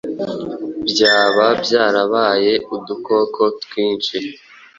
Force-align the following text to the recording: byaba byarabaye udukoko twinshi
byaba 0.89 1.45
byarabaye 1.63 2.51
udukoko 2.75 3.41
twinshi 3.63 4.17